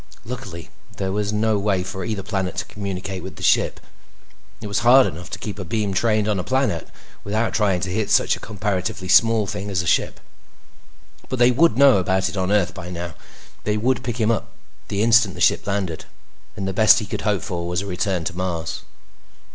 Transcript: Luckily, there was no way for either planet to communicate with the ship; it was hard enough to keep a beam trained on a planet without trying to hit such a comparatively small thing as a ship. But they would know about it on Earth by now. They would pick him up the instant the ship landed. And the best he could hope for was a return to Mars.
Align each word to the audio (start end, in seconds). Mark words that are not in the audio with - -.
Luckily, 0.25 0.71
there 0.97 1.11
was 1.11 1.31
no 1.31 1.59
way 1.59 1.83
for 1.83 2.03
either 2.03 2.23
planet 2.23 2.55
to 2.57 2.65
communicate 2.65 3.21
with 3.21 3.35
the 3.35 3.43
ship; 3.43 3.79
it 4.59 4.65
was 4.65 4.79
hard 4.79 5.05
enough 5.05 5.29
to 5.29 5.37
keep 5.37 5.59
a 5.59 5.63
beam 5.63 5.93
trained 5.93 6.27
on 6.27 6.39
a 6.39 6.43
planet 6.43 6.87
without 7.23 7.53
trying 7.53 7.81
to 7.81 7.89
hit 7.93 8.09
such 8.09 8.35
a 8.35 8.39
comparatively 8.39 9.07
small 9.07 9.45
thing 9.45 9.69
as 9.69 9.83
a 9.83 9.85
ship. 9.85 10.19
But 11.29 11.37
they 11.37 11.51
would 11.51 11.77
know 11.77 11.97
about 11.97 12.29
it 12.29 12.35
on 12.35 12.51
Earth 12.51 12.73
by 12.73 12.89
now. 12.89 13.13
They 13.63 13.77
would 13.77 14.03
pick 14.03 14.17
him 14.17 14.31
up 14.31 14.47
the 14.87 15.03
instant 15.03 15.35
the 15.35 15.39
ship 15.39 15.67
landed. 15.67 16.05
And 16.55 16.67
the 16.67 16.73
best 16.73 16.97
he 16.97 17.05
could 17.05 17.21
hope 17.21 17.43
for 17.43 17.67
was 17.67 17.81
a 17.81 17.85
return 17.85 18.23
to 18.23 18.35
Mars. 18.35 18.81